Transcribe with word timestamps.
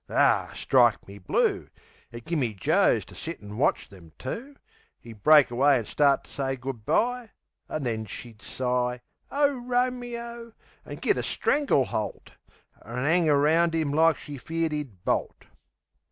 Ar, 0.09 0.55
strike 0.55 1.07
me 1.07 1.19
blue! 1.19 1.69
It 2.11 2.25
gimme 2.25 2.55
Joes 2.55 3.05
to 3.05 3.13
sit 3.13 3.39
an' 3.39 3.57
watch 3.59 3.87
them 3.87 4.13
two! 4.17 4.55
'E'd 5.03 5.21
break 5.21 5.51
away 5.51 5.77
an' 5.77 5.85
start 5.85 6.23
to 6.23 6.31
say 6.31 6.55
good 6.55 6.87
bye, 6.87 7.29
An' 7.69 7.83
then 7.83 8.05
she'd 8.05 8.41
sigh 8.41 9.01
"Ow, 9.31 9.49
Ro 9.49 9.91
me 9.91 10.17
o!" 10.17 10.53
an' 10.85 10.95
git 10.95 11.19
a 11.19 11.21
strangle 11.21 11.85
holt, 11.85 12.31
An' 12.83 13.05
'ang 13.05 13.29
around 13.29 13.75
'im 13.75 13.91
like 13.93 14.17
she 14.17 14.39
feared 14.39 14.73
'e'd 14.73 15.05
bolt. 15.05 15.45